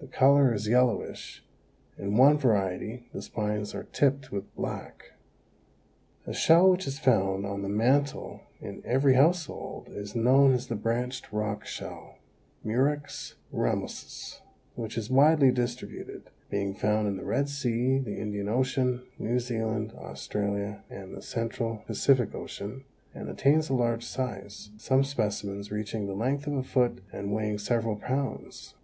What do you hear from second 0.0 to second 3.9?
The color is yellowish; in one variety the spines are